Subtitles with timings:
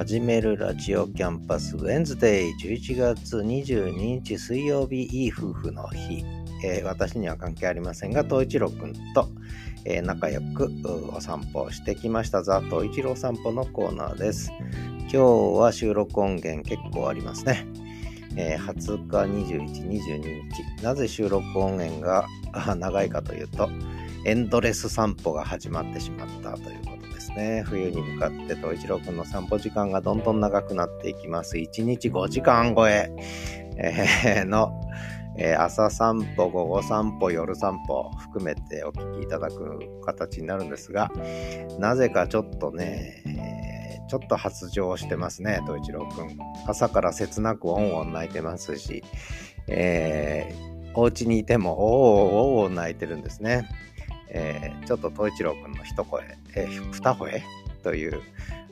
[0.00, 6.24] 始めるラジオキャンパスウェンズデイ11月22日水曜日いい夫婦の日、
[6.64, 9.28] えー、私には関係ありませんが東一郎くんと、
[9.84, 10.70] えー、仲良く
[11.12, 12.42] お散歩してきました。
[12.42, 14.52] ザ・東一郎散歩のコーナーです。
[15.02, 15.18] 今日
[15.58, 17.66] は収録音源結構ありますね、
[18.36, 22.26] えー、20日21、22日なぜ収録音源が
[22.76, 23.68] 長いかというと
[24.24, 27.64] エンドレス散歩が始まってしまったということですね。
[27.66, 31.56] 冬に向かって東一郎くんの散歩時間がどんどん長くなっていきます。
[31.56, 33.10] 1日5時間超え、
[34.46, 34.80] の、
[35.36, 41.10] えー、朝散歩、午後散歩、夜散歩含めてお聞きいただく形になるんですが、
[41.78, 46.36] なぜかちょっとね、えー、ちょっと発情してますね、東一郎くん。
[46.66, 49.04] 朝から切なくオンオン泣いてますし、
[49.68, 53.68] えー、お家にいてもおーおーおー泣いてるんですね。
[54.28, 56.22] えー、ちょっと東一郎くんの一声、
[56.54, 57.42] えー、二声
[57.82, 58.20] という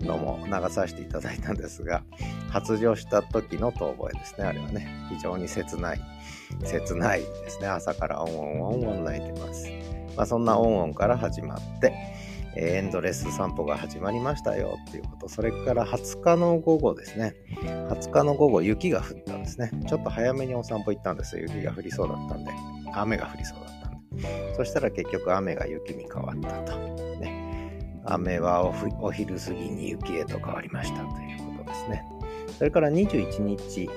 [0.00, 2.02] のも流させていただいたんですが、
[2.50, 4.88] 発情した時の遠吠えですね、あれはね。
[5.10, 6.00] 非常に切ない、
[6.64, 7.68] 切ないですね。
[7.68, 9.68] 朝からオンオンオンオン鳴いてます。
[10.16, 11.92] まあ、そんなオンオンから始まって、
[12.56, 17.34] エンドレス散歩が始まりましたよっていうこと、それから20日の午後ですね。
[17.88, 19.70] 20日の午後、雪が降ったんですね。
[19.88, 21.42] ちょっと早めにお散歩行ったんですよ。
[21.42, 22.52] 雪が降りそうだったんで。
[22.92, 24.54] 雨が降りそうだったんで。
[24.54, 26.78] そしたら結局雨が雪に変わったと。
[27.18, 27.33] ね、
[28.06, 28.64] 雨は
[29.00, 32.04] お昼過ぎに雪へと変わりましたということですね。
[32.58, 33.90] それから21日、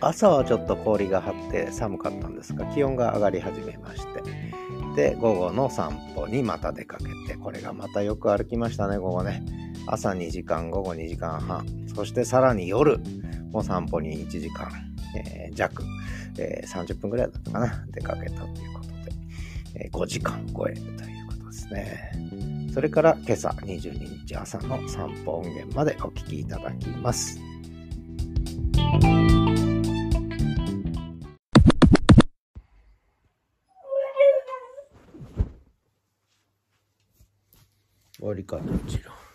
[0.00, 4.22] 朝はちょっと氷が張って寒かったんですが、気温が上がり始めまして、
[4.96, 9.42] で、午後の散歩にまた出かけて、これがまたよく歩きましたね、午後ね。
[9.86, 12.98] 朝2時間、午後2時間半、そしてさらに夜
[13.50, 14.70] も散歩に1時間、
[15.16, 15.82] えー、弱、
[16.38, 22.49] えー、30分ぐらいだったかな、出かけたということで5時間超えということですね。
[22.72, 27.40] それから今朝22日朝の散歩音源までお聞きいただきます。
[38.18, 39.29] 終わりかどちら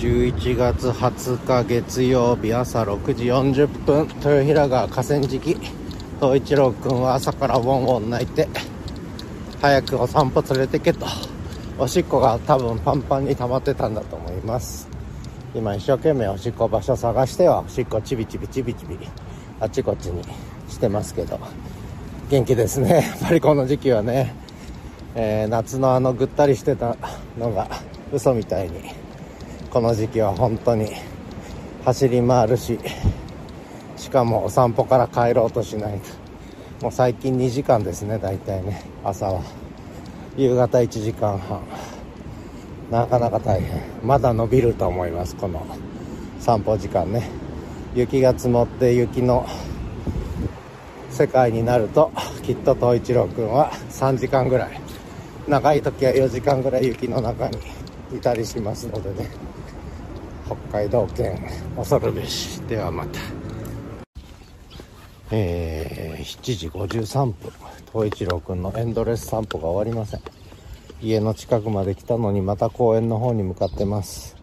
[0.00, 4.08] 11月20日月曜日朝6時40分。
[4.08, 5.58] 豊平川河川敷。
[6.18, 8.48] 東一郎くんは朝からウォンウォン泣いて
[9.60, 11.04] 早くお散歩連れてけと。
[11.78, 14.88] おしっこが多分パンパンに溜まってたんだと思います。
[15.54, 18.96] 今一生懸命おしっこ場所探してはおしっこちびちびちびちび
[19.60, 20.24] あちこちに
[20.70, 21.38] してますけど。
[22.30, 22.90] 元気ですね。
[22.90, 24.34] やっぱりこの時期はね、
[25.14, 26.96] えー、夏のあのぐったりしてた
[27.38, 27.68] のが
[28.10, 28.94] 嘘みたいに
[29.70, 30.90] この時期は本当に
[31.84, 32.76] 走り回るし
[33.96, 36.08] しかもお散歩から帰ろうとしないと。
[36.82, 39.42] もう最近2時間ですね大体ね朝は。
[40.36, 41.60] 夕方1時間半。
[42.90, 43.80] なかなか大変。
[44.02, 45.64] まだ伸びると思いますこの
[46.40, 47.30] 散歩時間ね。
[47.94, 49.46] 雪が積もって雪の
[51.10, 52.10] 世界になると
[52.42, 54.80] きっと東一郎くんは3時間ぐらい。
[55.46, 57.58] 長い時は4時間ぐらい雪の中に
[58.12, 59.30] いたりしますのでね。
[60.50, 63.20] 北海道県恐るべしではまた。
[65.30, 67.52] えー、7時53分。
[67.92, 70.20] 東一郎くんのエンドレス散歩が終わりません。
[71.00, 74.36] 家の近くまで来たのにまた公園の方に向かってます。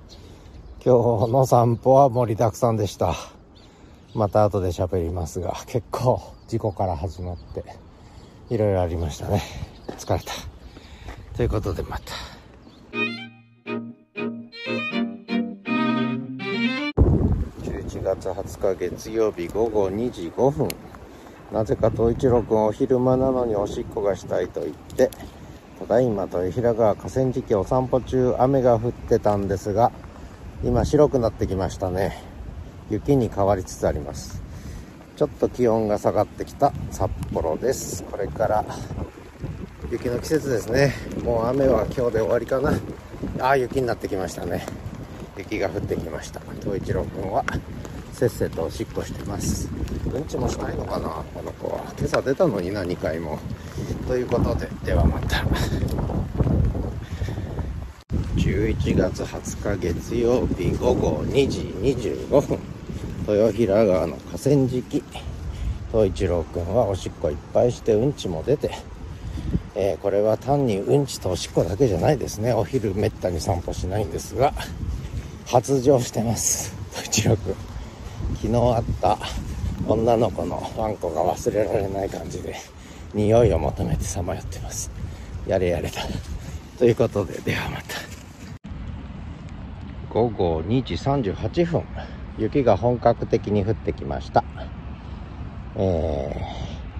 [0.85, 3.13] 今日の散歩は盛りだくさんでした。
[4.15, 7.65] また後で喋りますが結構事故から始まって
[8.49, 9.41] いろいろありましたね。
[9.97, 10.31] 疲れた。
[11.35, 12.26] ということでまた。
[18.15, 20.69] 月20日月曜日午後2時5分。
[21.51, 25.09] なぜか東一郎くんお昼間なのにおしっこがしたいと言って
[25.79, 29.91] ただいま豊平川河川敷お散歩中雨が降ってたんですが
[30.63, 32.23] 今白くなってきましたね。
[32.89, 34.41] 雪に変わりつつあります。
[35.17, 38.03] ちょっと気温が下がってきた札幌です。
[38.03, 38.65] これから
[39.91, 40.93] 雪の季節ですね。
[41.23, 42.71] もう雨は今日で終わりかな。
[43.39, 44.65] ああ雪になってきましたね。
[45.37, 46.41] 雪が降ってきました。
[46.61, 47.43] 東一郎君は
[48.17, 49.69] せっせとおしっこしてます。
[50.11, 51.23] うんちもしないのかな？
[51.35, 51.83] この子は。
[51.99, 53.37] 今朝出たのにな2回も。
[54.07, 55.45] ということでではまた。
[58.35, 62.59] 11月20日月曜日午後2時25分。
[63.27, 65.03] 豊平川の河川敷。
[65.91, 68.71] 東一郎くんはおしっこいっぱいしてうんちも出て、
[69.75, 72.51] えー、これは単にうんちとおしっこだけじゃないですね。
[72.51, 74.55] お昼めったに散歩しないんですが。
[75.45, 76.75] 発情してます。
[76.93, 77.76] 東一郎くん。
[78.41, 79.17] 昨日会った
[79.87, 82.55] 女の子のワンコが忘れられない感じで
[83.13, 84.91] 匂いを求めてさまよってます
[85.45, 86.01] やれやれだ
[86.77, 88.17] ということでではまた
[90.09, 91.83] 午後2時38分
[92.37, 94.43] 雪が本格的に降ってきました。
[95.75, 96.35] え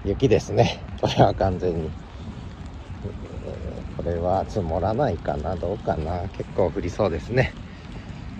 [0.04, 0.82] ー、雪ですね。
[1.00, 1.90] これは完全に。
[3.04, 7.52] えー、これは積もらないかなどうかな結構降りそうですね。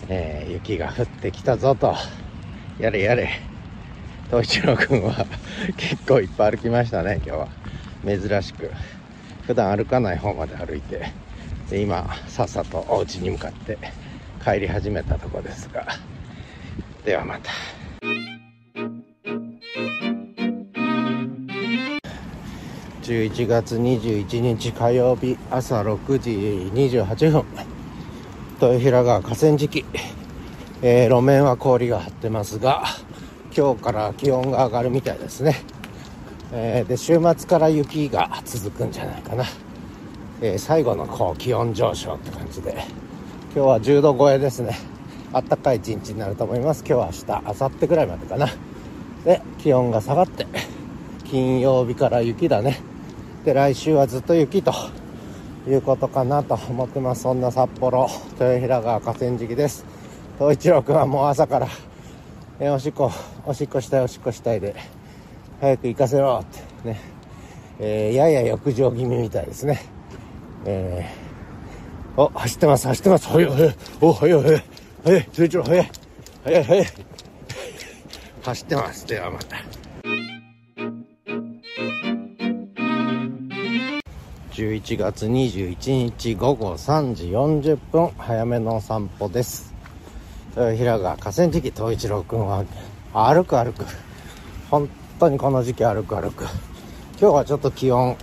[0.09, 1.95] えー、雪が降ってきたぞと。
[2.79, 3.29] やれやれ。
[4.31, 5.27] 東一郎くんは
[5.77, 7.49] 結構いっぱい歩きましたね、今日は。
[8.05, 8.71] 珍しく。
[9.47, 11.11] 普段歩かない方まで歩いて。
[11.71, 13.79] で今、さっさとお家に向かって
[14.45, 15.87] 帰り始めたとこですが。
[17.05, 17.51] ではまた。
[23.03, 26.31] 11月21日火曜日朝6時
[26.75, 27.45] 28分
[28.61, 29.85] 豊平川河川敷、
[30.83, 32.85] えー、路面は氷が張ってますが
[33.57, 35.57] 今日から気温が上がるみたいですね、
[36.53, 39.45] えー、で週末から雪が続くんじゃないかな、
[40.41, 43.09] えー、最後のこう気温上昇って感じで。
[43.55, 44.79] 今日は10度超えですね。
[45.33, 46.85] あったかい一日になると思います。
[46.87, 48.47] 今日は明日明後日ぐらいまでかな。
[49.25, 50.47] で気温が下がって
[51.25, 52.79] 金曜日から雪だね。
[53.45, 54.73] で来週はずっと雪と
[55.67, 57.23] いうことかなと思ってます。
[57.23, 58.07] そんな札幌
[58.39, 59.85] 豊平川河川敷です。
[60.39, 61.69] 東一郎君はもう朝から
[62.61, 63.11] えおしっこ
[63.45, 64.75] おしっこしたいおしっこしたいで
[65.61, 67.01] 早く行かせろってね、
[67.81, 69.81] えー、やや浴場気味みたいですね
[70.65, 75.91] えー、お走ってます走ってます早い早いお早い早い早い、通帳早い。
[76.45, 76.87] 早い、早い。
[78.43, 79.07] 走ってます。
[79.07, 79.57] ではまた。
[84.51, 89.78] 11月21日午後3時40分、早めのお散歩です。
[90.59, 92.65] 平川河川敷東一郎君は
[93.13, 93.87] 歩く歩く。
[94.71, 94.89] 本
[95.21, 96.45] 当にこの時期歩く歩く。
[97.21, 98.17] 今日はちょっと気温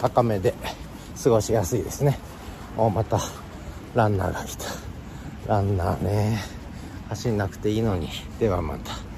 [0.00, 0.54] 高めで
[1.22, 2.18] 過ごしやすいですね。
[2.78, 3.20] おまた
[3.94, 4.64] ランナーが来た。
[5.46, 6.38] ランナーね
[7.10, 8.08] 走んなくていいのに
[8.38, 9.09] ではまた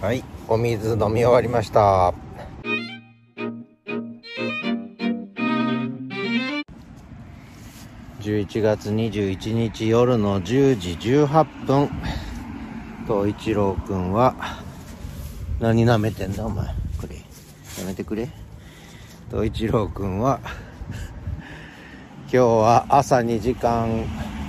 [0.00, 2.14] はいお水飲み終わりました。
[8.20, 11.90] 11月21日夜の10時18分。
[13.08, 14.36] 東一郎くんは
[15.58, 16.66] 何舐めてんだお前。
[17.00, 18.28] これやめてくれ。
[19.32, 20.38] 東一郎くんは
[22.22, 24.04] 今日は朝2時間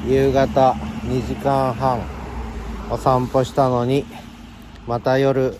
[0.07, 0.73] 夕方
[1.05, 2.03] 2時間半
[2.91, 4.05] お散歩したのに
[4.87, 5.57] また夜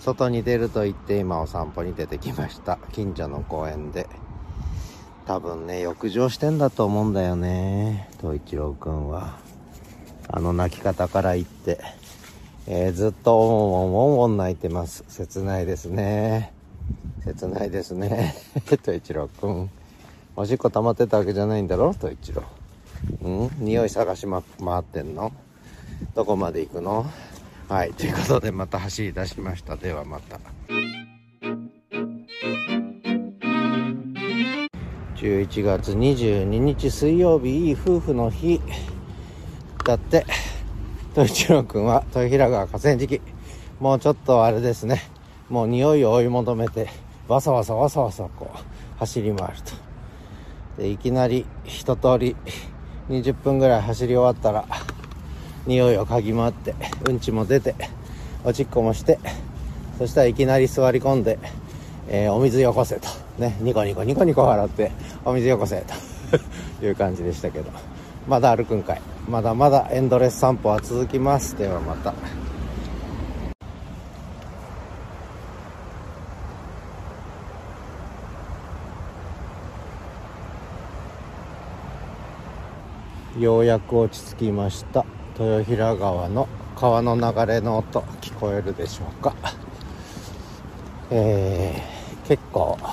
[0.00, 4.06] 外に出ると言って今お散歩に出てきました近所の公園で
[5.26, 8.08] 多分ね、浴場してんだと思うんだよね。
[8.18, 9.38] 東一郎くんは。
[10.26, 11.78] あの泣き方から言って。
[12.66, 15.04] えー、ずっとおんおんおん泣いてます。
[15.06, 16.54] 切ないですね。
[17.26, 18.34] 切ないですね。
[18.70, 19.70] 東一郎くん。
[20.34, 21.92] おしっこ溜まってたわけじゃないんだろ？
[21.92, 22.42] 東一郎。
[23.28, 23.50] ん？
[23.58, 25.30] 匂い探しま、回ってんの？
[26.14, 27.04] どこまで行くの？
[27.68, 27.92] はい。
[27.92, 29.76] ということでまた走り出しました。
[29.76, 30.40] ではまた。
[35.16, 38.60] 11月22日水曜日いい夫婦の日
[39.84, 40.24] だって
[41.08, 43.20] 豊一郎君は豊平川河川敷
[43.80, 45.02] もうちょっとあれですね
[45.48, 46.88] もう匂いを追い求めて
[47.26, 48.58] わさわさわさわさこう
[49.00, 49.54] 走り回る
[50.76, 52.36] とでいきなり一通り
[53.08, 54.64] 20分ぐらい走り終わったら
[55.68, 56.74] 匂いを嗅ぎ回って
[57.06, 57.74] うんちも出て
[58.42, 59.18] おちっこもして
[59.98, 61.38] そしたらいきなり座り込んで、
[62.08, 63.08] えー、お水よこせと。
[63.38, 64.92] ねニコニコニコニコ笑って
[65.24, 65.94] お水よこせと。
[66.86, 67.70] いう感じでしたけど。
[68.26, 69.00] まだ歩くんかい。
[69.28, 71.58] まだまだエンドレス散歩は続きます。
[71.58, 72.14] ではまた。
[83.38, 85.04] ようやく落ち着きました。
[85.40, 89.34] 豊平川の川の流れの音聞こえるでしょうか。
[91.12, 92.90] えー、結構今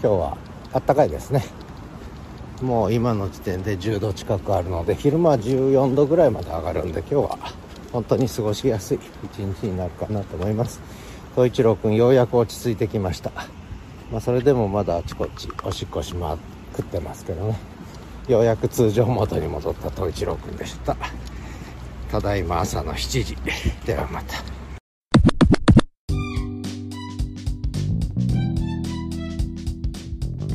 [0.00, 0.36] 日は
[0.72, 1.44] あったかいですね。
[2.60, 7.38] もう今の時点で10度近くあるので昼間は14度ぐらいまで上がるんで今日は
[7.92, 10.80] 本当に過ごしやすい一日になるかなと思います。
[11.36, 13.30] 東一郎くんようやく落ち着いてきました。
[14.10, 16.36] まあそれでもまだあちこちおしっこしま
[16.74, 17.56] くってますけどね。
[18.26, 20.96] ようやく通常モードに戻った東一郎くんでした。
[22.10, 23.36] ただいま朝の7時。
[23.84, 24.42] ではまた。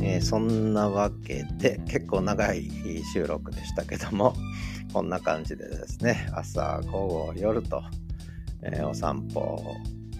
[0.01, 2.69] えー、そんなわけで結構長い
[3.13, 4.35] 収録でしたけども
[4.91, 7.81] こんな感じでですね朝午後夜と、
[8.63, 9.63] えー、お散歩。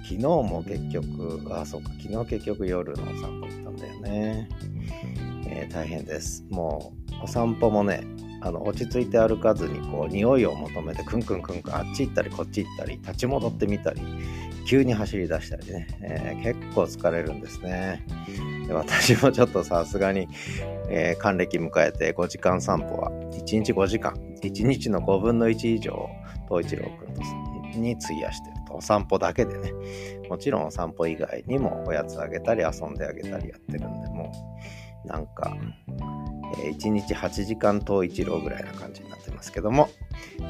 [0.04, 4.50] 昨日も結局あそうか昨日結局夜のお散歩行ったんだよね、
[5.48, 6.46] えー、大変です。
[6.50, 8.04] もうお散歩もね
[8.46, 14.02] あの落ち着いて歩かずにこう匂いを求めてクンクンクンクンあっち行ったりこっち行ったり立ち戻ってみたり
[14.68, 18.06] 急に走り出したりね、えー、結構疲れるんですね。
[18.68, 20.28] で私もちょっとさすがに、
[20.90, 26.10] えー、還暦迎えて5時間散歩は1日5時間1日の5分の1以上
[26.50, 29.72] 東一郎くんに費やしてるとお散歩だけでね。
[30.30, 34.32] もちろんお散歩以外にもおやつあげたり遊んであげたりやってるんでも
[35.06, 35.56] うなんか、
[36.60, 39.90] え、1日8時間東一郎ぐらいな感じになってますけども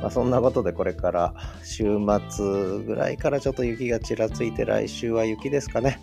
[0.02, 1.34] まあ、そんなことでこれから
[1.64, 1.98] 週
[2.30, 6.00] 末ぐらいからちょっと雪がちらついて来週は雪ですかね。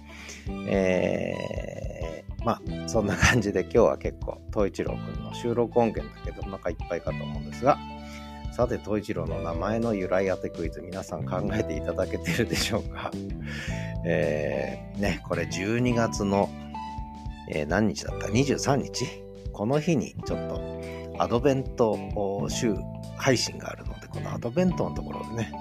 [0.67, 7.79] えー、まあそんな感じで今日は結構東一郎くんの収録音源だけでお腹いっぱいかと思うんですが
[8.53, 13.11] さて東一郎の名前の由来当てクイズ皆さん考えていただけてるでしょうか。
[14.05, 16.51] えー、ねこれ12月の、
[17.49, 19.30] えー、何日だった ?23 日？
[19.61, 20.59] この日にちょっと
[21.19, 22.75] アドベント週
[23.19, 25.53] 配信があるので、このアドベントのところでね、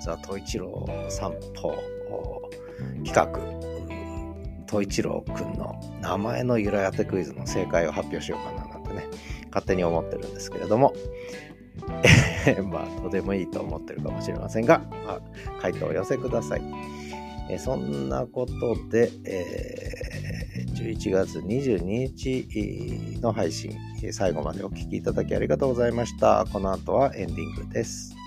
[0.00, 1.74] ザ・トイチロー散歩
[3.04, 3.26] 企画、
[4.68, 9.08] トイチローくんの名前の由来当てクイズの正解を発表しようかななんてね、
[9.48, 10.94] 勝手に思ってるんですけれども、
[12.70, 15.20] まあ、とてもいいと思ってるかもしれませんが、まあ、
[15.60, 16.62] 回答を寄せください。
[17.50, 19.87] えそんなことで、えー、
[20.82, 23.76] 11月22日の配信、
[24.12, 26.46] 最後までお聴きいただきありがとうございました。
[26.52, 28.17] この後はエンディングです。